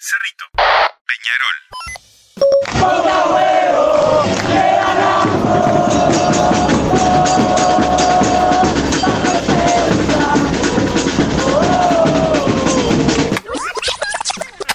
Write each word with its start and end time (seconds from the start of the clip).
Cerrito, 0.00 0.44
Peñarol. 1.08 1.56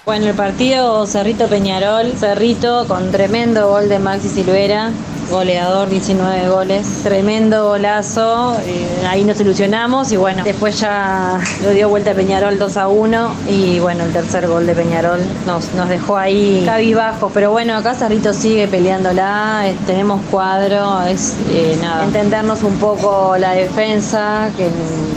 Bueno, 0.04 0.28
el 0.28 0.36
partido 0.36 1.08
Cerrito 1.08 1.48
Peñarol, 1.48 2.12
Cerrito 2.18 2.86
con 2.90 3.10
tremendo 3.14 3.70
gol 3.70 3.88
de 3.88 4.00
Maxi 4.00 4.28
Silvera, 4.28 4.92
goleador, 5.34 5.90
19 5.90 6.50
goles, 6.50 7.02
tremendo 7.04 7.70
golazo, 7.70 8.56
eh, 8.66 8.88
ahí 9.10 9.24
nos 9.24 9.40
ilusionamos 9.42 10.12
y 10.12 10.18
bueno, 10.18 10.44
después 10.44 10.80
ya 10.80 11.40
lo 11.64 11.72
dio 11.72 11.90
vuelta 11.90 12.14
Peñarol 12.14 12.60
2 12.60 12.78
a 12.78 12.88
1 12.88 13.36
y 13.50 13.80
bueno, 13.80 14.04
el 14.04 14.14
tercer 14.14 14.48
gol 14.48 14.68
de 14.68 14.76
Peñarol 14.76 15.20
nos, 15.48 15.74
nos 15.74 15.90
dejó 15.90 16.18
ahí 16.18 16.64
cabizbajos, 16.66 17.32
pero 17.34 17.52
bueno, 17.52 17.76
acá 17.76 17.96
Cerrito 17.96 18.32
sigue 18.32 18.68
peleándola, 18.68 19.68
eh, 19.68 19.76
tenemos 19.88 20.22
cuadro, 20.30 21.02
es 21.02 21.36
eh, 21.50 21.78
nada, 21.82 22.06
entendernos 22.06 22.62
un 22.62 22.78
poco 22.78 23.36
la 23.38 23.54
defensa, 23.54 24.52
que, 24.56 24.70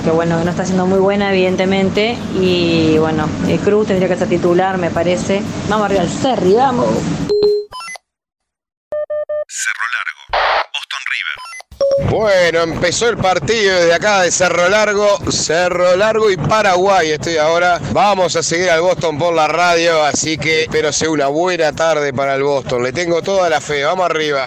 que 0.02 0.10
bueno, 0.10 0.42
no 0.42 0.51
está 0.51 0.64
siendo 0.64 0.87
muy 0.87 0.98
buena 0.98 1.30
evidentemente 1.30 2.16
y 2.40 2.96
bueno, 2.98 3.26
Cruz 3.62 3.88
tendría 3.88 4.09
que 4.09 4.16
ser 4.16 4.28
titular 4.28 4.78
me 4.78 4.90
parece. 4.90 5.42
Vamos 5.68 5.87
arriba 5.87 6.01
al 6.01 6.09
Cerri, 6.09 6.54
vamos. 6.54 6.87
Bueno, 12.10 12.60
empezó 12.60 13.08
el 13.08 13.16
partido 13.16 13.74
desde 13.74 13.94
acá 13.94 14.22
de 14.22 14.30
Cerro 14.30 14.68
Largo, 14.68 15.18
Cerro 15.30 15.96
Largo 15.96 16.30
y 16.30 16.36
Paraguay. 16.36 17.12
Estoy 17.12 17.36
ahora. 17.36 17.80
Vamos 17.92 18.36
a 18.36 18.42
seguir 18.42 18.70
al 18.70 18.80
Boston 18.80 19.18
por 19.18 19.34
la 19.34 19.48
radio, 19.48 20.02
así 20.04 20.38
que 20.38 20.62
espero 20.62 20.92
sea 20.92 21.10
una 21.10 21.26
buena 21.28 21.72
tarde 21.72 22.12
para 22.12 22.34
el 22.34 22.42
Boston. 22.42 22.82
Le 22.82 22.92
tengo 22.92 23.22
toda 23.22 23.48
la 23.48 23.60
fe. 23.60 23.84
Vamos 23.84 24.06
arriba. 24.09 24.46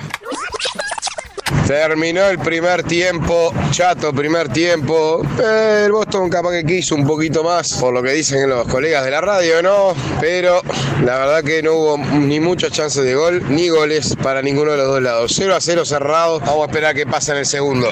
Terminó 1.70 2.28
el 2.28 2.40
primer 2.40 2.82
tiempo, 2.82 3.54
chato 3.70 4.12
primer 4.12 4.50
tiempo. 4.50 5.22
El 5.38 5.92
Boston 5.92 6.28
capaz 6.28 6.50
que 6.54 6.64
quiso 6.64 6.96
un 6.96 7.06
poquito 7.06 7.44
más, 7.44 7.74
por 7.74 7.94
lo 7.94 8.02
que 8.02 8.12
dicen 8.12 8.50
los 8.50 8.68
colegas 8.68 9.06
de 9.06 9.12
la 9.12 9.22
radio, 9.22 9.62
¿no? 9.62 9.94
Pero 10.20 10.64
la 11.06 11.20
verdad 11.20 11.44
que 11.44 11.62
no 11.62 11.74
hubo 11.74 11.98
ni 12.00 12.40
muchas 12.40 12.72
chances 12.72 13.04
de 13.04 13.14
gol, 13.14 13.44
ni 13.50 13.70
goles 13.70 14.16
para 14.16 14.42
ninguno 14.42 14.72
de 14.72 14.78
los 14.78 14.88
dos 14.88 15.02
lados. 15.04 15.32
0 15.36 15.56
a 15.56 15.62
0 15.62 15.86
cerrado. 15.86 16.40
Vamos 16.40 16.64
a 16.64 16.66
esperar 16.72 16.96
que 16.96 17.06
pase 17.06 17.34
en 17.34 17.38
el 17.38 17.46
segundo. 17.46 17.92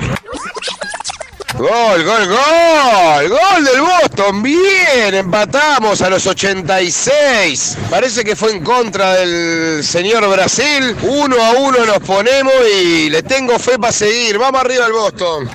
Gol, 1.57 2.03
gol, 2.03 2.27
gol, 2.27 3.29
gol 3.29 3.65
del 3.65 3.81
Boston, 3.81 4.43
bien, 4.43 5.15
empatamos 5.15 6.03
a 6.03 6.09
los 6.11 6.27
86. 6.27 7.77
Parece 7.89 8.23
que 8.23 8.35
fue 8.35 8.51
en 8.51 8.63
contra 8.63 9.15
del 9.15 9.83
señor 9.83 10.29
Brasil. 10.29 10.95
Uno 11.01 11.43
a 11.43 11.53
uno 11.53 11.83
nos 11.83 11.97
ponemos 11.99 12.53
y 12.79 13.09
le 13.09 13.23
tengo 13.23 13.57
fe 13.57 13.79
para 13.79 13.91
seguir. 13.91 14.37
Vamos 14.37 14.61
arriba 14.61 14.85
al 14.85 14.91
Boston. 14.91 15.49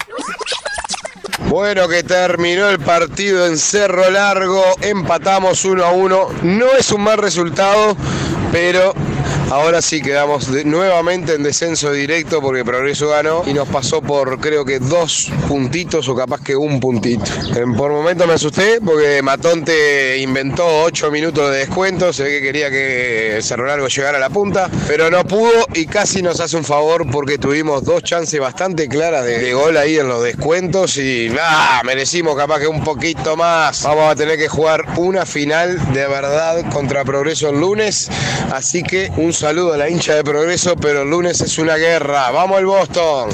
Bueno, 1.46 1.86
que 1.86 2.02
terminó 2.02 2.68
el 2.68 2.80
partido 2.80 3.46
en 3.46 3.56
Cerro 3.56 4.10
Largo, 4.10 4.64
empatamos 4.80 5.64
uno 5.64 5.84
a 5.84 5.90
uno. 5.92 6.30
No 6.42 6.72
es 6.72 6.90
un 6.90 7.02
mal 7.02 7.18
resultado, 7.18 7.96
pero 8.50 8.92
ahora 9.52 9.82
sí 9.82 10.00
quedamos 10.00 10.48
nuevamente 10.64 11.34
en 11.34 11.42
descenso 11.42 11.92
directo 11.92 12.40
porque 12.40 12.64
Progreso 12.64 13.10
ganó 13.10 13.42
y 13.46 13.52
nos 13.52 13.68
pasó 13.68 14.00
por 14.00 14.40
creo 14.40 14.64
que 14.64 14.78
dos 14.78 15.30
puntitos 15.46 16.08
o 16.08 16.14
capaz 16.14 16.40
que 16.42 16.56
un 16.56 16.80
puntito. 16.80 17.30
Por 17.76 17.92
momento 17.92 18.26
me 18.26 18.34
asusté 18.34 18.80
porque 18.82 19.20
Matonte 19.22 20.16
inventó 20.18 20.84
ocho 20.84 21.10
minutos 21.10 21.50
de 21.50 21.58
descuento, 21.58 22.14
se 22.14 22.22
ve 22.22 22.30
que 22.30 22.42
quería 22.42 22.70
que 22.70 23.40
Cerro 23.42 23.66
Largo 23.66 23.88
llegara 23.88 24.16
a 24.16 24.20
la 24.20 24.30
punta, 24.30 24.70
pero 24.88 25.10
no 25.10 25.24
pudo 25.24 25.66
y 25.74 25.84
casi 25.84 26.22
nos 26.22 26.40
hace 26.40 26.56
un 26.56 26.64
favor 26.64 27.10
porque 27.10 27.36
tuvimos 27.36 27.84
dos 27.84 28.02
chances 28.02 28.40
bastante 28.40 28.88
claras 28.88 29.26
de, 29.26 29.38
de 29.38 29.52
gol 29.52 29.76
ahí 29.76 29.98
en 29.98 30.08
los 30.08 30.22
descuentos 30.22 30.96
y 30.96 31.30
ah, 31.38 31.82
merecimos 31.84 32.36
capaz 32.36 32.60
que 32.60 32.68
un 32.68 32.82
poquito 32.82 33.36
más. 33.36 33.82
Vamos 33.82 34.10
a 34.10 34.16
tener 34.16 34.38
que 34.38 34.48
jugar 34.48 34.82
una 34.96 35.26
final 35.26 35.92
de 35.92 36.08
verdad 36.08 36.64
contra 36.72 37.04
Progreso 37.04 37.50
el 37.50 37.60
lunes, 37.60 38.08
así 38.50 38.82
que 38.82 39.12
un 39.18 39.41
saludo 39.42 39.72
a 39.72 39.76
la 39.76 39.88
hincha 39.90 40.14
de 40.14 40.22
Progreso, 40.22 40.76
pero 40.76 41.02
el 41.02 41.10
lunes 41.10 41.40
es 41.40 41.58
una 41.58 41.74
guerra. 41.76 42.30
Vamos 42.30 42.58
al 42.58 42.66
Boston. 42.66 43.28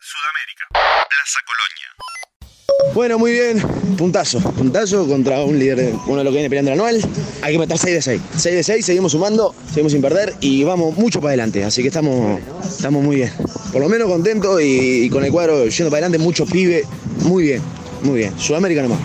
Sudamérica, 0.00 0.68
Plaza 0.70 1.40
Colonia. 1.44 2.94
Bueno, 2.94 3.18
muy 3.18 3.32
bien. 3.32 3.60
Puntazo. 3.98 4.38
Puntazo 4.52 5.08
contra 5.08 5.40
un 5.40 5.58
líder, 5.58 5.76
de- 5.78 5.92
uno 6.06 6.18
de 6.18 6.24
los 6.24 6.30
que 6.32 6.36
viene 6.38 6.48
peleando 6.48 6.70
el 6.72 6.78
anual. 6.78 7.00
Hay 7.42 7.52
que 7.54 7.58
meter 7.58 7.76
6 7.78 7.94
de 7.96 8.02
6. 8.02 8.22
6 8.36 8.54
de 8.54 8.62
6, 8.62 8.86
seguimos 8.86 9.10
sumando, 9.10 9.52
seguimos 9.68 9.90
sin 9.90 10.02
perder 10.02 10.34
y 10.40 10.62
vamos 10.62 10.96
mucho 10.96 11.18
para 11.20 11.30
adelante. 11.30 11.64
Así 11.64 11.82
que 11.82 11.88
estamos, 11.88 12.40
estamos 12.64 13.02
muy 13.02 13.16
bien. 13.16 13.32
Por 13.72 13.80
lo 13.82 13.88
menos 13.88 14.08
contentos 14.08 14.62
y, 14.62 15.04
y 15.06 15.10
con 15.10 15.24
el 15.24 15.32
cuadro 15.32 15.66
yendo 15.66 15.90
para 15.90 16.06
adelante, 16.06 16.18
mucho 16.18 16.46
pibe. 16.46 16.84
Muy 17.24 17.42
bien, 17.42 17.62
muy 18.02 18.18
bien. 18.20 18.38
Sudamérica 18.38 18.82
nomás. 18.82 19.00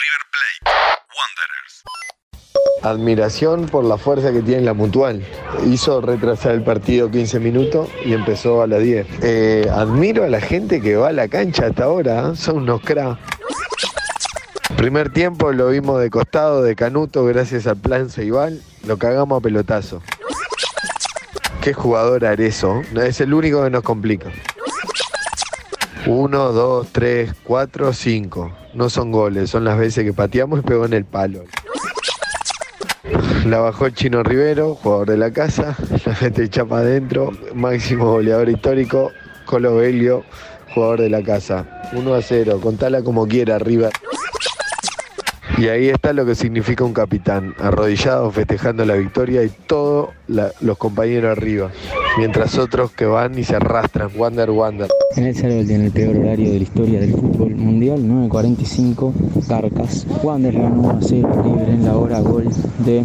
River 0.00 0.22
Plate, 0.30 0.78
Wanderers. 1.18 1.82
Admiración 2.82 3.66
por 3.66 3.84
la 3.84 3.98
fuerza 3.98 4.32
que 4.32 4.42
tiene 4.42 4.62
la 4.62 4.74
mutual. 4.74 5.24
Hizo 5.66 6.00
retrasar 6.00 6.52
el 6.52 6.62
partido 6.62 7.10
15 7.10 7.40
minutos 7.40 7.88
y 8.04 8.12
empezó 8.12 8.62
a 8.62 8.66
las 8.66 8.82
10. 8.82 9.06
Eh, 9.22 9.68
admiro 9.72 10.24
a 10.24 10.28
la 10.28 10.40
gente 10.40 10.80
que 10.80 10.96
va 10.96 11.08
a 11.08 11.12
la 11.12 11.28
cancha 11.28 11.66
hasta 11.66 11.84
ahora, 11.84 12.30
¿eh? 12.30 12.36
son 12.36 12.58
unos 12.58 12.80
cracks. 12.82 13.18
Primer 14.76 15.10
tiempo 15.12 15.50
lo 15.52 15.68
vimos 15.68 16.00
de 16.00 16.08
costado 16.08 16.62
de 16.62 16.76
Canuto 16.76 17.24
gracias 17.24 17.66
al 17.66 17.78
plan 17.78 18.10
Ceibal, 18.10 18.62
lo 18.86 18.96
cagamos 18.96 19.38
a 19.38 19.40
pelotazo. 19.42 20.02
Qué 21.60 21.72
jugador 21.72 22.24
Arezo, 22.24 22.82
es 23.02 23.20
el 23.20 23.34
único 23.34 23.64
que 23.64 23.70
nos 23.70 23.82
complica. 23.82 24.30
Uno, 26.06 26.52
dos, 26.52 26.88
tres, 26.92 27.34
cuatro, 27.42 27.92
cinco. 27.92 28.52
No 28.72 28.88
son 28.88 29.10
goles, 29.10 29.50
son 29.50 29.64
las 29.64 29.76
veces 29.76 30.04
que 30.04 30.12
pateamos 30.12 30.60
y 30.60 30.62
pegó 30.62 30.84
en 30.84 30.92
el 30.92 31.04
palo. 31.04 31.42
La 33.46 33.60
bajó 33.60 33.86
el 33.86 33.94
Chino 33.94 34.22
Rivero, 34.22 34.74
jugador 34.74 35.08
de 35.08 35.16
la 35.16 35.30
casa, 35.30 35.76
la 36.04 36.16
mete 36.20 36.48
chapa 36.48 36.80
adentro, 36.80 37.30
máximo 37.54 38.12
goleador 38.12 38.48
histórico, 38.48 39.10
Colo 39.46 39.76
Belio, 39.76 40.24
jugador 40.74 41.00
de 41.00 41.08
la 41.10 41.22
casa. 41.22 41.66
1 41.92 42.14
a 42.14 42.22
0, 42.22 42.60
contala 42.62 43.02
como 43.02 43.26
quiera 43.26 43.56
arriba. 43.56 43.88
Y 45.56 45.68
ahí 45.68 45.88
está 45.88 46.12
lo 46.12 46.24
que 46.24 46.34
significa 46.34 46.84
un 46.84 46.92
capitán, 46.92 47.54
arrodillado 47.58 48.30
festejando 48.30 48.84
la 48.84 48.94
victoria 48.94 49.42
y 49.42 49.48
todos 49.48 50.10
los 50.28 50.78
compañeros 50.78 51.36
arriba, 51.36 51.72
mientras 52.18 52.58
otros 52.58 52.90
que 52.90 53.04
van 53.06 53.38
y 53.38 53.44
se 53.44 53.54
arrastran, 53.54 54.10
Wander, 54.16 54.50
Wander. 54.50 54.88
En 55.14 55.24
el 55.24 55.36
Salvador 55.36 55.66
tiene 55.66 55.86
el 55.86 55.92
peor 55.92 56.16
horario 56.16 56.50
de 56.50 56.56
la 56.56 56.62
historia 56.64 57.00
del 57.00 57.12
fútbol 57.12 57.54
mundial, 57.54 58.00
9.45, 58.00 59.46
Carcas. 59.46 60.04
Wander 60.24 60.52
ganó 60.52 60.80
1 60.80 60.90
a 60.90 60.98
0 61.00 61.42
libre 61.44 61.72
en 61.72 61.84
la 61.84 61.96
hora, 61.96 62.20
gol 62.20 62.48
de 62.84 63.04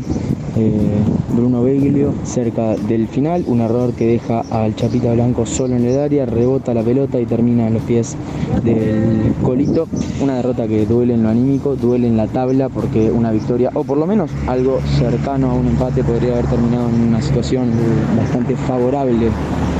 Bruno 1.36 1.64
Beglio 1.64 2.14
cerca 2.24 2.76
del 2.76 3.08
final. 3.08 3.44
Un 3.48 3.62
error 3.62 3.94
que 3.94 4.06
deja 4.06 4.42
al 4.52 4.76
Chapita 4.76 5.14
Blanco 5.14 5.46
solo 5.46 5.76
en 5.76 5.86
el 5.86 6.00
área, 6.00 6.26
rebota 6.26 6.74
la 6.74 6.84
pelota 6.84 7.20
y 7.20 7.26
termina 7.26 7.68
en 7.68 7.74
los 7.76 7.84
pies 7.84 8.16
del 8.64 9.34
Colito. 9.42 9.88
Una 10.22 10.36
derrota 10.36 10.68
que 10.68 10.86
duele 10.86 11.16
en 11.16 11.24
lo 11.24 11.30
anímico, 11.30 11.76
duele 11.76 12.08
en 12.08 12.18
la 12.18 12.28
tabla 12.28 12.70
porque 12.70 13.12
una 13.12 13.32
victoria, 13.32 13.72
o 13.74 13.84
por 13.84 13.98
lo 13.98 14.06
menos 14.06 14.30
algo 14.48 14.80
cercano 14.98 15.52
a 15.52 15.54
un 15.54 15.68
empate, 15.68 16.04
podría 16.04 16.34
haber 16.34 16.46
terminado 16.46 16.90
en 16.90 17.02
una 17.02 17.22
situación 17.22 17.72
bastante 18.18 18.56
favorable 18.56 19.30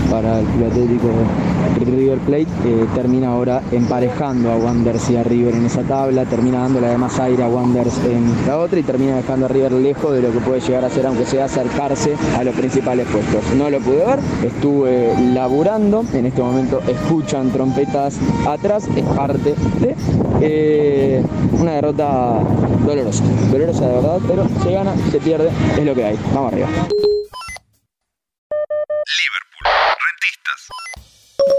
para 0.10 0.40
el 0.40 0.46
Club 0.46 0.68
Atlético 0.68 1.08
River 1.86 2.20
Plate, 2.20 2.48
eh, 2.66 2.86
termina 2.96 3.30
ahora 3.30 3.62
emparejando 3.72 4.52
a 4.52 4.56
Wanderers 4.56 5.10
y 5.10 5.18
a 5.18 5.24
River 5.24 5.56
en 5.56 5.66
esa 5.66 5.82
tabla, 5.82 6.26
termina 6.26 6.60
dándole 6.60 6.88
además 6.88 7.20
aire 7.20 7.44
a 7.44 7.48
Wanderers 7.48 7.98
en 8.06 8.48
la 8.48 8.58
otra 8.58 8.80
y 8.80 8.84
termina 8.84 9.18
dejando 9.18 9.46
a 9.46 9.50
River 9.50 9.72
lejos 9.74 10.14
de 10.14 10.22
lo 10.22 10.32
que 10.32 10.40
puede 10.40 10.62
llegar 10.62 10.86
a 10.86 10.90
ser, 10.90 11.06
aunque 11.06 11.26
sea 11.26 11.46
acercarse 11.46 12.16
a 12.38 12.44
los 12.44 12.56
principales 12.56 13.08
puestos. 13.08 13.44
No 13.58 13.70
lo 13.70 13.80
pude 13.80 14.06
ver, 14.06 14.20
estuve 14.44 15.14
laburando, 15.34 16.04
en 16.14 16.26
este 16.26 16.42
momento 16.42 16.82
escuchan 16.88 17.50
trompetas 17.52 18.18
atrás, 18.48 18.88
es 18.96 19.06
parte 19.06 19.56
de 19.80 19.96
eh, 20.42 21.24
una 21.60 21.74
derrota 21.74 22.40
dolorosa, 22.86 23.24
dolorosa 23.52 23.88
de 23.88 23.96
verdad, 23.96 24.20
pero 24.28 24.48
se 24.64 24.72
gana, 24.72 24.94
se 25.12 25.20
pierde, 25.20 25.50
es 25.78 25.86
lo 25.86 25.96
que 25.96 26.06
hay. 26.06 26.20
Vamos 26.34 26.54
arriba. 26.54 26.68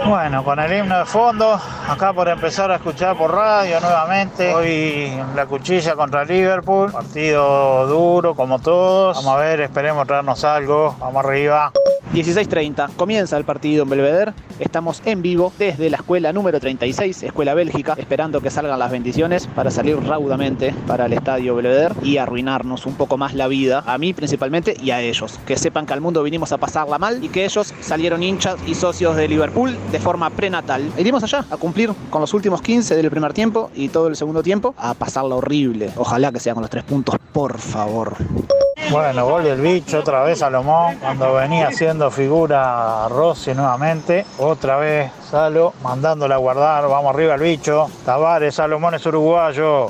Bueno, 0.06 0.45
con 0.45 0.59
el 0.59 0.71
himno 0.73 0.99
de 0.99 1.05
fondo, 1.06 1.59
acá 1.89 2.12
por 2.12 2.29
empezar 2.29 2.71
a 2.71 2.77
escuchar 2.77 3.17
por 3.17 3.33
radio 3.35 3.81
nuevamente. 3.81 4.55
Hoy 4.55 5.12
la 5.35 5.47
cuchilla 5.47 5.97
contra 5.97 6.25
Liverpool, 6.25 6.93
partido 6.93 7.87
duro 7.87 8.35
como 8.35 8.59
todos. 8.59 9.17
Vamos 9.17 9.35
a 9.35 9.39
ver, 9.39 9.61
esperemos 9.62 10.06
traernos 10.06 10.45
algo. 10.45 10.95
Vamos 11.01 11.25
arriba. 11.25 11.73
16.30, 12.12 12.95
comienza 12.97 13.37
el 13.37 13.45
partido 13.45 13.83
en 13.83 13.91
Belvedere. 13.91 14.33
Estamos 14.61 15.03
en 15.05 15.23
vivo 15.23 15.53
desde 15.59 15.91
la 15.91 15.97
escuela 15.97 16.33
número 16.33 16.61
36, 16.61 17.25
Escuela 17.25 17.55
Bélgica, 17.55 17.95
esperando 17.99 18.41
que 18.41 18.51
salgan 18.51 18.79
las 18.79 18.91
bendiciones 18.91 19.49
para 19.49 19.71
salir 19.71 19.97
raudamente 20.01 20.73
para 20.87 21.06
el 21.06 21.12
estadio 21.12 21.56
Belvedere 21.56 21.95
y 22.03 22.19
arruinarnos 22.19 22.87
un 22.87 22.95
poco 22.95 23.17
más 23.17 23.35
la 23.35 23.49
vida, 23.49 23.83
a 23.87 23.99
mí 23.99 24.12
principalmente 24.12 24.77
y 24.81 24.91
a 24.91 25.01
ellos. 25.01 25.41
Que 25.47 25.56
sepan 25.56 25.87
que 25.87 25.93
al 25.93 26.01
mundo 26.01 26.23
vinimos 26.23 26.53
a 26.53 26.59
pasarla 26.59 26.99
mal 26.99 27.25
y 27.25 27.29
que 27.29 27.45
ellos 27.45 27.75
salieron 27.81 28.23
hinchas 28.23 28.56
y 28.67 28.75
socios 28.75 29.17
de 29.17 29.27
Liverpool 29.27 29.77
de 29.91 29.99
forma 29.99 30.31
prenatal. 30.31 30.93
Iremos 30.97 31.25
allá 31.25 31.45
a 31.51 31.56
cumplir 31.56 31.93
con 32.11 32.21
los 32.21 32.33
últimos 32.33 32.62
15 32.62 32.95
del 32.97 33.11
primer 33.11 33.33
tiempo 33.33 33.71
y 33.75 33.89
todo 33.89 34.06
el 34.09 34.17
segundo 34.17 34.43
tiempo 34.43 34.75
a 34.79 34.95
pasarla 34.95 35.35
horrible. 35.35 35.91
Ojalá 35.97 36.31
que 36.31 36.41
sea 36.41 36.55
con 36.55 36.62
los 36.62 36.71
tres 36.71 36.85
puntos, 36.85 37.17
por 37.33 37.59
favor. 37.59 38.17
Bueno, 38.90 39.26
gol 39.26 39.44
del 39.44 39.60
bicho, 39.60 40.00
otra 40.00 40.22
vez 40.22 40.38
Salomón, 40.38 40.96
cuando 41.00 41.34
venía 41.34 41.69
haciendo 41.69 42.10
figura 42.10 43.08
Rossi 43.08 43.54
nuevamente, 43.54 44.25
otra 44.38 44.76
vez 44.76 45.10
Salo, 45.31 45.72
mandándola 45.82 46.36
a 46.36 46.38
guardar, 46.38 46.88
vamos 46.88 47.14
arriba 47.14 47.34
el 47.34 47.40
bicho, 47.40 47.88
Tavares, 48.04 48.54
Salomón 48.54 48.94
es 48.94 49.04
uruguayo. 49.06 49.88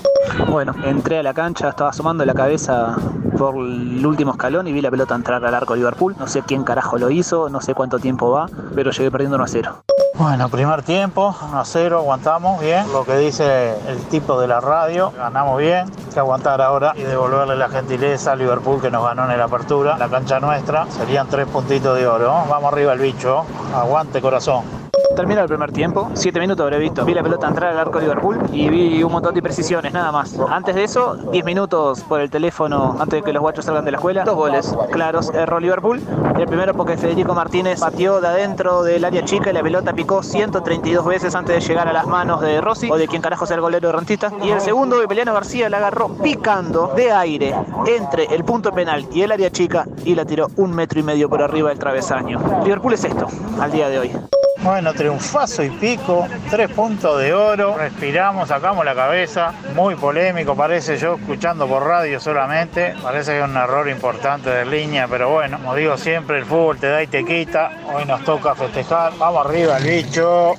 Bueno, 0.49 0.75
entré 0.85 1.19
a 1.19 1.23
la 1.23 1.35
cancha, 1.35 1.69
estaba 1.69 1.91
asomando 1.91 2.25
la 2.25 2.35
cabeza 2.35 2.97
por 3.37 3.57
el 3.57 4.07
último 4.07 4.33
escalón 4.33 4.67
y 4.69 4.73
vi 4.73 4.81
la 4.81 4.91
pelota 4.91 5.15
entrar 5.15 5.45
al 5.45 5.55
arco 5.55 5.75
de 5.75 5.81
Liverpool. 5.81 6.15
No 6.19 6.27
sé 6.27 6.43
quién 6.43 6.65
carajo 6.65 6.97
lo 6.97 7.11
hizo, 7.11 7.49
no 7.51 7.61
sé 7.61 7.75
cuánto 7.75 7.99
tiempo 7.99 8.31
va, 8.31 8.47
pero 8.75 8.91
llegué 8.91 9.11
perdiendo 9.11 9.37
1 9.37 9.45
a 9.45 9.49
0. 9.49 9.85
Bueno, 10.17 10.49
primer 10.49 10.85
tiempo, 10.85 11.35
1 11.43 11.59
a 11.59 11.65
0, 11.65 11.99
aguantamos 11.99 12.61
bien. 12.61 12.91
Lo 12.93 13.05
que 13.05 13.17
dice 13.17 13.75
el 13.89 13.99
tipo 14.07 14.41
de 14.41 14.47
la 14.47 14.61
radio, 14.61 15.13
ganamos 15.17 15.59
bien. 15.59 15.89
Hay 15.89 16.13
que 16.15 16.21
aguantar 16.21 16.63
ahora 16.63 16.93
y 16.95 17.03
devolverle 17.03 17.57
la 17.57 17.69
gentileza 17.69 18.31
a 18.31 18.37
Liverpool 18.37 18.81
que 18.81 18.93
nos 18.93 19.05
ganó 19.05 19.29
en 19.29 19.37
la 19.37 19.45
apertura. 19.45 19.99
La 19.99 20.09
cancha 20.09 20.39
nuestra 20.39 20.87
serían 20.87 21.27
tres 21.27 21.49
puntitos 21.49 21.99
de 21.99 22.07
oro. 22.07 22.33
Vamos 22.49 22.73
arriba 22.73 22.93
el 22.93 23.01
bicho, 23.01 23.45
aguante 23.75 24.21
corazón. 24.21 24.84
Termina 25.17 25.43
el 25.43 25.49
primer 25.49 25.71
tiempo, 25.71 26.11
7 26.15 26.41
minutos 26.41 26.65
habré 26.65 26.79
visto. 26.79 27.05
Vi 27.05 27.15
la 27.15 27.23
pelota 27.23 27.47
entrar 27.47 27.71
al 27.71 27.79
arco 27.79 27.99
de 27.99 28.07
Liverpool 28.07 28.39
y 28.53 28.69
vi 28.69 29.03
un 29.03 29.13
montón 29.13 29.33
de 29.33 29.43
precisiones, 29.43 29.93
nada 29.93 30.11
más. 30.11 30.37
Antes 30.51 30.75
de 30.75 30.83
eso, 30.83 31.15
10 31.31 31.45
minutos 31.45 32.01
por 32.03 32.21
el 32.21 32.31
teléfono 32.31 32.97
antes 32.99 33.21
de 33.21 33.23
que 33.23 33.33
los 33.33 33.41
guachos 33.41 33.65
salgan 33.65 33.85
de 33.85 33.93
la 33.93 33.99
escuela. 33.99 34.25
Dos 34.25 34.35
goles 34.35 34.75
claros, 34.91 35.31
erró 35.33 35.61
Liverpool. 35.61 36.03
El 36.37 36.47
primero 36.47 36.75
porque 36.75 36.97
Federico 36.97 37.33
Martínez 37.33 37.79
pateó 37.79 38.21
de 38.21 38.27
adentro 38.27 38.83
del 38.83 39.05
área 39.05 39.25
chica 39.25 39.51
y 39.51 39.53
la 39.53 39.63
pelota 39.63 39.93
picó 39.93 40.23
132 40.23 41.05
veces 41.07 41.35
antes 41.37 41.55
de 41.55 41.61
llegar 41.61 41.87
a 41.87 41.93
las 41.93 42.09
manos 42.09 42.41
de 42.41 42.61
Rossi 42.61 42.91
o 42.91 42.97
de 42.97 43.07
quien 43.07 43.23
carajo 43.23 43.47
sea 43.47 43.55
el 43.55 43.61
golero 43.63 43.89
de 43.89 43.93
Rentista. 43.93 44.33
Y 44.43 44.51
el 44.51 44.61
segundo, 44.61 45.01
Emiliano 45.01 45.33
García 45.33 45.69
la 45.69 45.77
agarró 45.77 46.09
picando 46.09 46.89
de 46.97 47.13
aire 47.13 47.55
entre 47.87 48.25
el 48.35 48.43
punto 48.43 48.73
penal 48.73 49.07
y 49.13 49.23
el 49.23 49.31
área 49.31 49.51
chica 49.51 49.87
y 50.05 50.17
la 50.17 50.25
tiró 50.25 50.49
un 50.57 50.75
metro 50.75 50.99
y 50.99 51.05
medio 51.05 51.29
por 51.29 51.41
arriba 51.41 51.69
del 51.69 51.79
travesaño. 51.79 52.41
Liverpool 52.65 52.95
es 52.95 53.05
esto, 53.05 53.29
al 53.61 53.71
día 53.71 53.89
de 53.89 53.99
hoy. 54.01 54.34
Bueno, 54.63 54.95
triunfazo 54.95 55.63
y 55.63 55.71
pico, 55.71 56.27
tres 56.49 56.71
puntos 56.71 57.21
de 57.21 57.35
oro, 57.35 57.77
respiramos, 57.77 58.49
sacamos 58.49 58.85
la 58.85 58.95
cabeza, 58.95 59.53
muy 59.75 59.95
polémico 59.95 60.57
parece 60.57 60.97
yo 60.97 61.17
escuchando 61.17 61.67
por 61.69 61.83
radio 61.83 62.19
solamente, 62.21 62.95
parece 63.03 63.33
que 63.33 63.39
es 63.41 63.45
un 63.45 63.57
error 63.57 63.89
importante 63.89 64.49
de 64.49 64.65
línea, 64.65 65.07
pero 65.09 65.31
bueno, 65.31 65.59
como 65.59 65.75
digo 65.75 65.97
siempre, 65.99 66.39
el 66.39 66.45
fútbol 66.45 66.79
te 66.79 66.89
da 66.89 67.03
y 67.03 67.09
te 67.09 67.25
quita, 67.25 67.73
hoy 67.93 68.07
nos 68.07 68.25
toca 68.25 68.55
festejar, 68.55 69.13
vamos 69.19 69.45
arriba 69.45 69.77
el 69.77 69.85
bicho. 69.85 70.55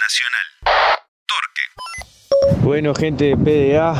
Nacional. 0.00 0.46
Torque. 1.26 2.62
Bueno, 2.62 2.94
gente 2.94 3.24
de 3.24 3.36
PDA, 3.36 3.94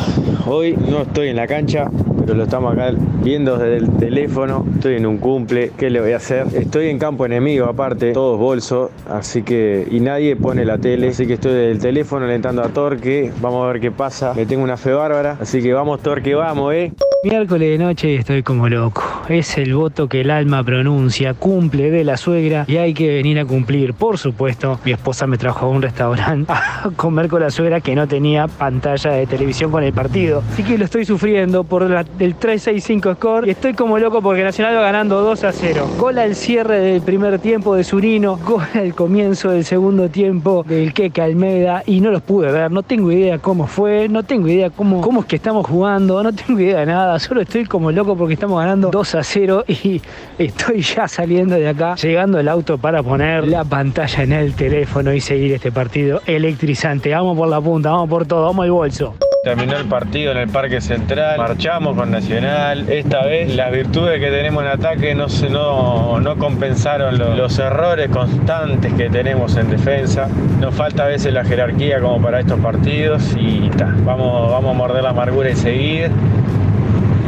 hoy 0.46 0.76
no 0.76 1.02
estoy 1.02 1.28
en 1.28 1.36
la 1.36 1.46
cancha, 1.46 1.90
pero 2.20 2.34
lo 2.34 2.44
estamos 2.44 2.72
acá 2.72 2.92
viendo 3.22 3.56
desde 3.56 3.76
el 3.78 3.90
teléfono. 3.96 4.64
Estoy 4.74 4.96
en 4.96 5.06
un 5.06 5.18
cumple, 5.18 5.72
¿qué 5.76 5.90
le 5.90 6.00
voy 6.00 6.12
a 6.12 6.16
hacer? 6.16 6.46
Estoy 6.54 6.88
en 6.88 6.98
campo 6.98 7.26
enemigo, 7.26 7.66
aparte, 7.66 8.12
todos 8.12 8.38
bolsos, 8.38 8.90
así 9.08 9.42
que. 9.42 9.86
y 9.90 10.00
nadie 10.00 10.36
pone 10.36 10.64
la 10.64 10.78
tele, 10.78 11.08
así 11.08 11.26
que 11.26 11.34
estoy 11.34 11.52
desde 11.52 11.70
el 11.72 11.78
teléfono 11.78 12.26
alentando 12.26 12.62
a 12.62 12.68
Torque. 12.68 13.32
Vamos 13.40 13.64
a 13.64 13.72
ver 13.72 13.80
qué 13.80 13.90
pasa. 13.90 14.34
Me 14.34 14.46
tengo 14.46 14.62
una 14.62 14.76
fe 14.76 14.92
bárbara, 14.92 15.36
así 15.40 15.62
que 15.62 15.72
vamos, 15.72 16.00
Torque, 16.00 16.34
vamos, 16.34 16.74
eh. 16.74 16.92
Miércoles 17.22 17.78
de 17.78 17.84
noche 17.84 18.12
y 18.12 18.14
estoy 18.14 18.42
como 18.42 18.66
loco. 18.66 19.02
Es 19.28 19.58
el 19.58 19.74
voto 19.74 20.08
que 20.08 20.22
el 20.22 20.30
alma 20.30 20.64
pronuncia, 20.64 21.34
cumple 21.34 21.90
de 21.90 22.02
la 22.02 22.16
suegra 22.16 22.64
y 22.66 22.78
hay 22.78 22.94
que 22.94 23.08
venir 23.16 23.38
a 23.38 23.44
cumplir. 23.44 23.92
Por 23.92 24.16
supuesto, 24.16 24.80
mi 24.86 24.92
esposa 24.92 25.26
me 25.26 25.36
trajo 25.36 25.66
a 25.66 25.68
un 25.68 25.82
restaurante 25.82 26.50
a 26.56 26.88
comer 26.96 27.28
con 27.28 27.42
la 27.42 27.50
suegra 27.50 27.82
que 27.82 27.94
no 27.94 28.08
tenía 28.08 28.48
pantalla 28.48 29.10
de 29.10 29.26
televisión 29.26 29.70
con 29.70 29.84
el 29.84 29.92
partido. 29.92 30.42
Así 30.50 30.62
que 30.62 30.78
lo 30.78 30.86
estoy 30.86 31.04
sufriendo 31.04 31.62
por 31.62 31.82
la- 31.90 32.06
el 32.20 32.36
3-6-5 32.38 33.14
score 33.16 33.46
y 33.48 33.50
estoy 33.50 33.74
como 33.74 33.98
loco 33.98 34.22
porque 34.22 34.42
Nacional 34.42 34.76
va 34.76 34.80
ganando 34.80 35.20
2 35.20 35.44
a 35.44 35.52
0. 35.52 35.86
Gol 35.98 36.18
al 36.18 36.34
cierre 36.34 36.78
del 36.80 37.02
primer 37.02 37.38
tiempo 37.38 37.74
de 37.74 37.84
Zurino, 37.84 38.38
gol 38.38 38.64
al 38.74 38.94
comienzo 38.94 39.50
del 39.50 39.66
segundo 39.66 40.08
tiempo 40.08 40.64
del 40.66 40.94
Keke 40.94 41.20
Almeida 41.20 41.82
y 41.84 42.00
no 42.00 42.12
los 42.12 42.22
pude 42.22 42.50
ver. 42.50 42.70
No 42.70 42.82
tengo 42.82 43.12
idea 43.12 43.38
cómo 43.38 43.66
fue, 43.66 44.08
no 44.08 44.22
tengo 44.22 44.48
idea 44.48 44.70
cómo, 44.70 45.02
cómo 45.02 45.20
es 45.20 45.26
que 45.26 45.36
estamos 45.36 45.66
jugando, 45.66 46.22
no 46.22 46.32
tengo 46.32 46.58
idea 46.58 46.80
de 46.80 46.86
nada. 46.86 47.09
Solo 47.18 47.40
estoy 47.40 47.64
como 47.64 47.90
loco 47.92 48.16
porque 48.16 48.34
estamos 48.34 48.60
ganando 48.60 48.90
2 48.90 49.14
a 49.16 49.22
0 49.22 49.64
y 49.68 50.00
estoy 50.38 50.82
ya 50.82 51.08
saliendo 51.08 51.54
de 51.56 51.68
acá, 51.68 51.94
llegando 51.96 52.38
al 52.38 52.48
auto 52.48 52.78
para 52.78 53.02
poner 53.02 53.46
la 53.48 53.64
pantalla 53.64 54.22
en 54.22 54.32
el 54.32 54.54
teléfono 54.54 55.12
y 55.12 55.20
seguir 55.20 55.52
este 55.52 55.72
partido 55.72 56.20
electrizante. 56.26 57.12
Vamos 57.14 57.36
por 57.36 57.48
la 57.48 57.60
punta, 57.60 57.90
vamos 57.90 58.08
por 58.08 58.26
todo, 58.26 58.44
vamos 58.46 58.64
al 58.64 58.70
bolso. 58.70 59.14
Terminó 59.42 59.74
el 59.78 59.86
partido 59.86 60.32
en 60.32 60.36
el 60.38 60.48
Parque 60.50 60.82
Central, 60.82 61.38
marchamos 61.38 61.96
con 61.96 62.10
Nacional. 62.10 62.86
Esta 62.90 63.24
vez 63.24 63.56
las 63.56 63.72
virtudes 63.72 64.20
que 64.20 64.26
tenemos 64.30 64.62
en 64.62 64.68
ataque 64.68 65.14
no, 65.14 65.28
no, 65.50 66.20
no 66.20 66.36
compensaron 66.36 67.16
lo- 67.18 67.34
los 67.34 67.58
errores 67.58 68.10
constantes 68.10 68.92
que 68.92 69.08
tenemos 69.08 69.56
en 69.56 69.70
defensa. 69.70 70.28
Nos 70.60 70.74
falta 70.74 71.04
a 71.04 71.06
veces 71.06 71.32
la 71.32 71.42
jerarquía 71.42 72.00
como 72.02 72.20
para 72.20 72.40
estos 72.40 72.60
partidos 72.60 73.34
y 73.40 73.70
ta, 73.70 73.94
vamos, 74.04 74.50
vamos 74.50 74.74
a 74.74 74.78
morder 74.78 75.02
la 75.04 75.10
amargura 75.10 75.48
y 75.48 75.56
seguir. 75.56 76.10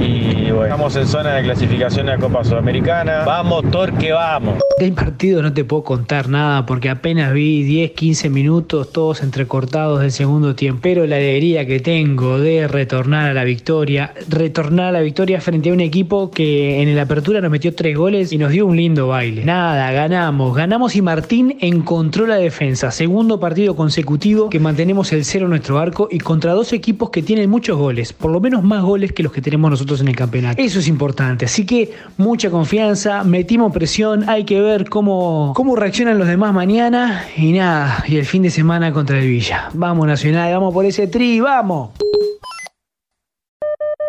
Y 0.03 0.42
bueno, 0.53 0.75
estamos 0.75 0.97
en 0.97 1.07
zona 1.07 1.35
de 1.35 1.43
clasificación 1.43 2.09
a 2.09 2.19
Copa 2.19 2.45
Sudamericana. 2.45 3.25
Vamos, 3.25 3.71
Torque, 3.71 4.13
vamos. 4.13 4.59
Del 4.79 4.93
partido 4.93 5.43
no 5.43 5.53
te 5.53 5.65
puedo 5.65 5.85
contar 5.85 6.29
nada 6.29 6.67
porque 6.67 6.89
apenas 6.89 7.33
vi 7.33 7.63
10, 7.63 7.93
15 7.93 8.31
minutos 8.31 8.93
todos 8.93 9.23
entrecortados 9.23 10.01
del 10.01 10.13
segundo 10.13 10.55
tiempo. 10.55 10.81
Pero 10.83 11.07
la 11.07 11.17
alegría 11.17 11.67
que 11.67 11.81
tengo 11.81 12.39
de 12.39 12.69
retornar 12.69 13.31
a 13.31 13.35
la 13.35 13.45
victoria, 13.45 14.13
retornar 14.29 14.87
a 14.87 14.93
la 14.93 15.01
victoria 15.01 15.41
frente 15.41 15.71
a 15.71 15.73
un 15.73 15.81
equipo 15.81 16.31
que 16.31 16.83
en 16.83 16.95
la 16.97 17.03
apertura 17.03 17.41
nos 17.41 17.51
metió 17.51 17.75
tres 17.75 17.97
goles 17.97 18.33
y 18.33 18.39
nos 18.39 18.51
dio 18.51 18.67
un 18.67 18.77
lindo 18.77 19.09
baile. 19.09 19.45
Nada, 19.45 19.91
ganamos, 19.93 20.55
ganamos 20.55 20.97
y 20.97 21.03
Martín 21.03 21.57
encontró 21.61 22.27
la 22.27 22.37
defensa. 22.37 22.91
Segundo 22.91 23.39
partido 23.41 23.77
consecutivo 23.77 24.51
que 24.51 24.59
mantenemos 24.59 25.13
el 25.13 25.25
cero 25.25 25.47
en 25.47 25.51
nuestro 25.51 25.79
arco 25.79 26.09
y 26.11 26.19
contra 26.19 26.53
dos 26.53 26.73
equipos 26.73 27.11
que 27.11 27.23
tienen 27.23 27.49
muchos 27.49 27.79
goles, 27.79 28.13
por 28.13 28.31
lo 28.31 28.41
menos 28.41 28.63
más 28.63 28.83
goles 28.83 29.13
que 29.13 29.23
los 29.23 29.33
que 29.33 29.41
tenemos 29.41 29.71
nosotros 29.71 30.01
en 30.01 30.09
el 30.09 30.17
campeonato. 30.17 30.42
Eso 30.51 30.81
es 30.81 30.89
importante, 30.89 31.45
así 31.45 31.65
que 31.65 31.93
mucha 32.17 32.51
confianza, 32.51 33.23
metimos 33.23 33.73
presión, 33.73 34.29
hay 34.29 34.45
que 34.45 34.61
ver 34.61 34.89
cómo, 34.89 35.53
cómo 35.55 35.77
reaccionan 35.77 36.19
los 36.19 36.27
demás 36.27 36.53
mañana 36.53 37.25
y 37.37 37.53
nada, 37.53 38.05
y 38.09 38.17
el 38.17 38.27
fin 38.27 38.43
de 38.43 38.51
semana 38.51 38.93
contra 38.93 39.19
el 39.19 39.29
Villa. 39.29 39.71
Vamos 39.73 40.07
Nacional, 40.07 40.53
vamos 40.53 40.75
por 40.75 40.85
ese 40.85 41.07
tri, 41.07 41.41
vamos. 41.41 41.91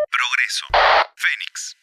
Progreso. 0.10 0.66
Fénix. 1.16 1.76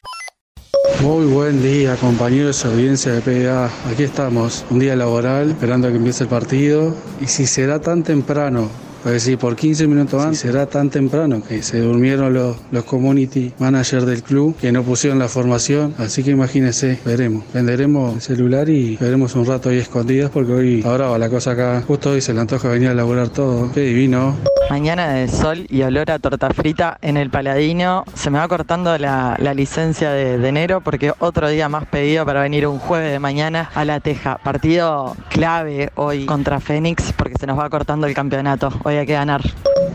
Muy 1.02 1.26
buen 1.26 1.62
día, 1.62 1.96
compañeros 1.96 2.62
de 2.62 2.70
audiencia 2.70 3.12
de 3.12 3.20
PDA. 3.20 3.70
Aquí 3.90 4.02
estamos, 4.02 4.64
un 4.70 4.80
día 4.80 4.96
laboral, 4.96 5.50
esperando 5.50 5.88
a 5.88 5.90
que 5.90 5.98
empiece 5.98 6.24
el 6.24 6.28
partido. 6.28 6.94
Y 7.20 7.26
si 7.26 7.46
será 7.46 7.80
tan 7.80 8.02
temprano, 8.02 8.68
es 9.04 9.12
decir, 9.12 9.38
por 9.38 9.56
15 9.56 9.86
minutos 9.86 10.22
antes, 10.22 10.40
será 10.40 10.66
tan 10.66 10.90
temprano 10.90 11.42
que 11.46 11.62
se 11.62 11.80
durmieron 11.80 12.32
los, 12.34 12.56
los 12.70 12.84
community 12.84 13.52
managers 13.58 14.06
del 14.06 14.22
club 14.22 14.56
que 14.56 14.72
no 14.72 14.82
pusieron 14.82 15.18
la 15.18 15.28
formación. 15.28 15.94
Así 15.98 16.22
que 16.22 16.30
imagínense, 16.30 16.98
veremos. 17.04 17.44
Venderemos 17.52 18.14
el 18.14 18.20
celular 18.20 18.68
y 18.68 18.96
veremos 18.96 19.34
un 19.34 19.46
rato 19.46 19.70
ahí 19.70 19.78
escondidas 19.78 20.30
porque 20.30 20.52
hoy, 20.52 20.82
ahora 20.84 21.08
va 21.08 21.18
la 21.18 21.30
cosa 21.30 21.52
acá. 21.52 21.82
Justo 21.86 22.10
hoy 22.10 22.20
se 22.20 22.34
le 22.34 22.40
antoja 22.40 22.68
venir 22.68 22.88
a 22.88 22.94
laburar 22.94 23.30
todo. 23.30 23.70
Qué 23.72 23.80
divino. 23.80 24.49
Mañana 24.70 25.08
de 25.08 25.26
sol 25.26 25.66
y 25.68 25.82
olor 25.82 26.12
a 26.12 26.20
torta 26.20 26.48
frita 26.50 26.96
en 27.02 27.16
el 27.16 27.28
Paladino. 27.28 28.04
Se 28.14 28.30
me 28.30 28.38
va 28.38 28.46
cortando 28.46 28.96
la, 28.98 29.36
licencia 29.52 30.12
de, 30.12 30.38
de 30.38 30.48
enero 30.48 30.80
porque 30.80 31.12
otro 31.18 31.48
día 31.48 31.68
más 31.68 31.86
pedido 31.86 32.24
para 32.24 32.42
venir 32.42 32.68
un 32.68 32.78
jueves 32.78 33.10
de 33.10 33.18
mañana 33.18 33.68
a 33.74 33.84
La 33.84 33.98
Teja. 33.98 34.38
Partido 34.38 35.16
clave 35.28 35.90
hoy 35.96 36.24
contra 36.24 36.60
Fénix 36.60 37.12
porque 37.14 37.34
se 37.40 37.48
nos 37.48 37.58
va 37.58 37.68
cortando 37.68 38.06
el 38.06 38.14
campeonato. 38.14 38.72
Hoy 38.84 38.94
hay 38.94 39.06
que 39.06 39.14
ganar. 39.14 39.42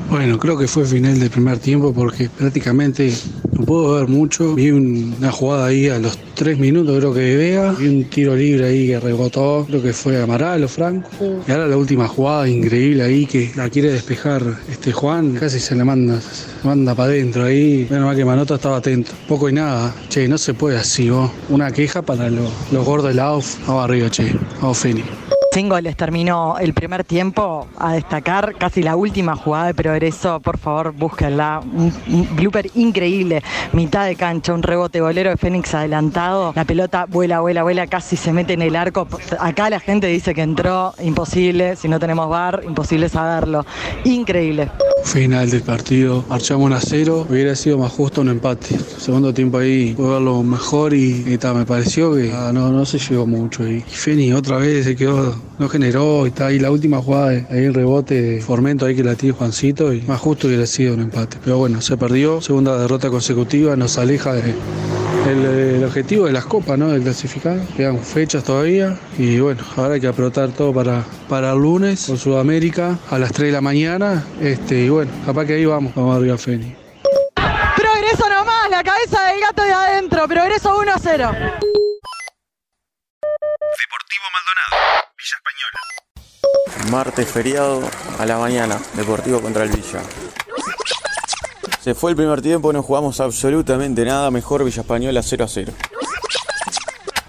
Bueno, 0.10 0.38
creo 0.38 0.58
que 0.58 0.68
fue 0.68 0.86
final 0.86 1.22
del 1.22 1.30
primer 1.30 1.58
tiempo 1.58 1.94
porque 1.94 2.28
prácticamente 2.28 3.14
No 3.58 3.66
puedo 3.66 3.96
ver 3.96 4.08
mucho. 4.10 4.54
Vi 4.54 4.72
una 4.72 5.32
jugada 5.32 5.68
ahí 5.68 5.88
a 5.88 5.98
los 5.98 6.18
tres 6.36 6.60
minutos, 6.60 6.98
creo 6.98 7.14
que 7.14 7.22
de 7.22 7.36
Vega. 7.38 7.72
Vi 7.72 7.88
un 7.88 8.04
tiro 8.06 8.36
libre 8.36 8.66
ahí 8.66 8.88
que 8.88 9.00
rebotó, 9.00 9.66
creo 9.66 9.82
que 9.82 9.94
fue 9.94 10.22
Amaral 10.22 10.66
o 10.66 10.68
Franco. 10.68 11.10
Y 11.48 11.52
ahora 11.52 11.68
la 11.68 11.78
última 11.78 12.08
jugada 12.08 12.50
increíble 12.50 13.04
ahí 13.04 13.26
que 13.26 13.52
la 13.56 13.70
quiere 13.70 13.92
despejar 13.92 14.44
este 14.70 14.92
Juan. 14.92 15.36
Casi 15.36 15.60
se 15.60 15.74
le 15.74 15.86
manda, 15.86 16.20
se 16.20 16.68
manda 16.68 16.94
para 16.94 17.10
adentro 17.10 17.46
ahí. 17.46 17.88
Menos 17.90 18.08
mal 18.08 18.16
que 18.18 18.26
Manota 18.26 18.56
estaba 18.56 18.78
atento. 18.78 19.12
Poco 19.28 19.48
y 19.48 19.54
nada. 19.54 19.96
Che, 20.10 20.28
no 20.28 20.38
se 20.38 20.54
puede 20.54 20.78
así, 20.78 21.10
vos. 21.10 21.32
Una 21.50 21.72
queja 21.72 22.02
para 22.02 22.30
los, 22.30 22.52
los 22.72 22.86
gordos 22.86 23.10
de 23.10 23.16
la 23.16 23.28
AUF. 23.28 23.58
Vamos 23.68 23.86
arriba, 23.86 24.10
che. 24.10 24.36
Vamos, 24.62 24.78
Feni. 24.78 25.04
Sin 25.56 25.70
goles 25.70 25.96
terminó 25.96 26.58
el 26.60 26.74
primer 26.74 27.06
tiempo. 27.06 27.66
A 27.78 27.94
destacar 27.94 28.56
casi 28.58 28.84
la 28.84 28.98
última 28.98 29.38
jugada 29.38 29.68
de 29.68 29.74
progreso. 29.74 30.42
Por 30.42 30.58
favor, 30.58 30.92
búsquenla. 30.92 31.62
Un, 31.64 31.94
blooper 32.36 32.70
increíble. 32.76 33.42
Mitad 33.72 34.06
de 34.06 34.18
cancha, 34.18 34.54
un 34.54 34.62
rebote 34.62 35.00
bolero 35.00 35.30
de 35.30 35.38
Fénix 35.38 35.74
adelantado. 35.74 36.52
La 36.58 36.66
pelota 36.66 37.06
vuela, 37.06 37.40
vuela, 37.40 37.64
vuela, 37.64 37.88
casi 37.88 38.18
se 38.18 38.34
mete 38.34 38.52
en 38.52 38.64
el 38.64 38.76
arco. 38.76 39.08
Acá 39.40 39.70
la 39.70 39.80
gente 39.80 40.08
dice 40.08 40.34
que 40.34 40.42
entró. 40.42 40.94
Imposible. 41.02 41.78
Si 41.78 41.88
no 41.88 42.02
tenemos 42.02 42.28
bar, 42.28 42.62
imposible 42.66 43.08
saberlo. 43.08 43.66
Increíble. 44.04 44.70
Final 45.06 45.52
del 45.52 45.62
partido, 45.62 46.26
marchamos 46.28 46.66
1 46.66 46.76
a 46.76 46.82
0, 46.82 47.28
hubiera 47.30 47.56
sido 47.56 47.78
más 47.78 47.92
justo 47.92 48.22
un 48.22 48.30
empate. 48.30 48.76
Segundo 48.98 49.32
tiempo 49.36 49.60
ahí 49.60 49.94
pude 49.94 50.10
verlo 50.10 50.42
mejor 50.42 50.96
y, 50.96 51.38
me 51.54 51.66
pareció 51.66 52.16
que 52.16 52.34
ah, 52.34 52.52
no, 52.52 52.72
no 52.72 52.86
se 52.86 52.98
llegó 52.98 53.28
mucho. 53.28 53.68
Y, 53.68 53.82
Feni 53.82 54.34
otra 54.34 54.58
vez 54.58 54.84
se 54.84 54.96
quedó, 54.96 55.36
no 55.60 55.70
generó, 55.70 56.26
y 56.26 56.30
está 56.30 56.48
ahí 56.48 56.60
la 56.60 56.72
última 56.72 57.02
jugada, 57.02 57.30
ahí 57.30 57.64
el 57.66 57.74
rebote 57.74 58.22
de 58.22 58.42
Formento 58.42 58.86
ahí 58.86 58.96
que 58.96 59.04
la 59.04 59.16
tiene 59.16 59.36
Juancito 59.36 59.94
y 59.94 60.02
más 60.02 60.20
justo 60.20 60.48
hubiera 60.48 60.66
sido 60.66 60.94
un 60.94 61.02
empate. 61.02 61.38
Pero 61.44 61.58
bueno, 61.58 61.82
se 61.82 61.98
perdió, 61.98 62.42
segunda 62.42 62.78
derrota 62.78 63.10
consecutiva, 63.10 63.76
nos 63.76 63.98
aleja 63.98 64.34
de, 64.34 64.54
el, 65.30 65.46
el 65.46 65.84
objetivo 65.84 66.26
de 66.26 66.34
las 66.34 66.46
copas, 66.46 66.78
¿no? 66.78 66.90
De 66.90 67.02
clasificar. 67.02 67.60
Quedan 67.76 68.00
fechas 68.00 68.44
todavía 68.44 68.98
y 69.18 69.40
bueno, 69.40 69.64
ahora 69.76 69.96
hay 69.96 70.02
que 70.02 70.08
apretar 70.08 70.50
todo 70.50 70.74
para, 70.74 71.04
para 71.28 71.54
el 71.54 71.60
lunes 71.60 72.06
con 72.06 72.18
Sudamérica 72.18 73.00
a 73.10 73.18
las 73.18 73.32
3 73.32 73.48
de 73.48 73.54
la 73.54 73.62
mañana. 73.62 74.24
Este, 74.42 74.86
y 74.86 74.90
bueno, 74.90 75.12
capaz 75.26 75.46
que 75.46 75.54
ahí 75.54 75.66
vamos, 75.66 75.94
vamos 75.96 76.18
arriba 76.18 76.38
Feni. 76.38 76.76
Progreso 77.76 78.30
nomás, 78.30 78.70
la 78.70 78.84
cabeza 78.84 79.24
del 79.28 79.40
gato 79.42 79.64
de 79.64 79.72
adentro. 79.72 80.28
Progreso 80.28 80.78
1 80.80 80.92
a 80.92 81.00
0. 81.00 81.32
Deportivo 83.78 84.26
Maldonado, 84.34 85.05
Villa 85.26 85.38
Española. 85.38 86.92
Martes 86.92 87.28
feriado 87.28 87.82
a 88.20 88.26
la 88.28 88.38
mañana, 88.38 88.80
Deportivo 88.94 89.42
contra 89.42 89.64
el 89.64 89.70
Villa. 89.72 90.04
Se 91.82 91.96
fue 91.96 92.12
el 92.12 92.18
primer 92.18 92.44
tiempo, 92.44 92.72
no 92.72 92.84
jugamos 92.84 93.20
absolutamente 93.20 94.06
nada, 94.06 94.30
mejor 94.30 94.64
Villa 94.64 94.82
Española 94.82 95.24
0 95.24 95.46
a 95.46 95.48
0. 95.48 95.74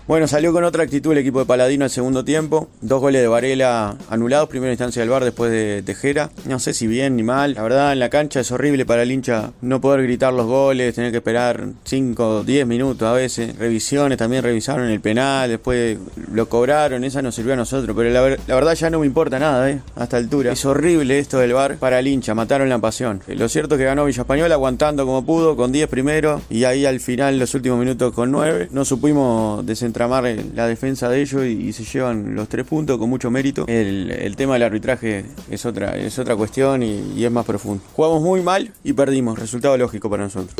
Bueno, 0.08 0.28
salió 0.28 0.52
con 0.52 0.62
otra 0.62 0.84
actitud 0.84 1.10
el 1.10 1.18
equipo 1.18 1.40
de 1.40 1.46
Paladino 1.46 1.82
al 1.84 1.90
segundo 1.90 2.24
tiempo. 2.24 2.68
Dos 2.80 3.00
goles 3.00 3.22
de 3.22 3.26
Varela 3.26 3.96
anulados, 4.08 4.48
primera 4.48 4.70
instancia 4.72 5.02
del 5.02 5.08
bar 5.10 5.24
después 5.24 5.50
de 5.50 5.82
Tejera. 5.84 6.30
No 6.44 6.60
sé 6.60 6.74
si 6.74 6.86
bien 6.86 7.16
ni 7.16 7.24
mal. 7.24 7.54
La 7.54 7.62
verdad, 7.64 7.92
en 7.92 7.98
la 7.98 8.08
cancha 8.08 8.38
es 8.38 8.52
horrible 8.52 8.86
para 8.86 9.02
el 9.02 9.10
hincha 9.10 9.50
no 9.62 9.80
poder 9.80 10.04
gritar 10.04 10.32
los 10.32 10.46
goles, 10.46 10.94
tener 10.94 11.10
que 11.10 11.16
esperar 11.16 11.64
5, 11.82 12.44
10 12.44 12.66
minutos 12.68 13.02
a 13.08 13.14
veces. 13.14 13.58
Revisiones, 13.58 14.16
también 14.16 14.44
revisaron 14.44 14.88
el 14.88 15.00
penal, 15.00 15.48
después 15.50 15.98
lo 16.32 16.48
cobraron, 16.48 17.02
esa 17.02 17.20
nos 17.20 17.34
sirvió 17.34 17.54
a 17.54 17.56
nosotros. 17.56 17.96
Pero 17.96 18.08
la, 18.10 18.20
ver- 18.20 18.38
la 18.46 18.54
verdad 18.54 18.74
ya 18.76 18.90
no 18.90 19.00
me 19.00 19.06
importa 19.06 19.40
nada, 19.40 19.68
¿eh? 19.68 19.80
A 19.96 20.04
esta 20.04 20.18
altura. 20.18 20.52
Es 20.52 20.64
horrible 20.64 21.18
esto 21.18 21.38
del 21.40 21.52
bar 21.52 21.78
para 21.78 21.98
el 21.98 22.06
hincha, 22.06 22.32
mataron 22.32 22.68
la 22.68 22.78
pasión. 22.78 23.22
Eh, 23.26 23.34
Lo 23.34 23.48
cierto 23.48 23.74
es 23.74 23.80
que 23.80 23.84
ganó 23.86 24.04
Villa 24.04 24.22
Española 24.22 24.54
aguantando 24.54 25.04
como 25.04 25.26
pudo, 25.26 25.56
con 25.56 25.72
10 25.72 25.88
primero, 25.88 26.42
y 26.48 26.62
ahí 26.62 26.86
al 26.86 27.00
final, 27.00 27.40
los 27.40 27.52
últimos 27.56 27.80
minutos 27.80 28.14
con 28.14 28.30
9. 28.30 28.68
No 28.70 28.84
supimos 28.84 29.66
desentramar 29.66 29.95
eh, 30.24 30.44
la 30.54 30.66
defensa 30.66 31.08
de 31.08 31.20
ellos 31.20 31.44
y, 31.44 31.72
se 31.72 31.84
llevan 31.84 32.34
los 32.34 32.48
tres 32.48 32.66
puntos 32.66 32.98
con 32.98 33.08
mucho 33.08 33.30
mérito. 33.30 33.64
El, 33.66 34.34
tema 34.36 34.54
del 34.54 34.62
arbitraje 34.62 35.24
es 35.50 35.66
otra, 35.66 35.96
es 35.96 36.18
otra 36.18 36.36
cuestión 36.36 36.82
y 36.82 37.24
es 37.24 37.30
más 37.30 37.44
profundo. 37.44 37.82
Jugamos 37.92 38.22
muy 38.22 38.42
mal 38.42 38.70
y 38.84 38.92
perdimos, 38.92 39.38
resultado 39.38 39.76
lógico 39.76 40.10
para 40.10 40.24
nosotros. 40.24 40.54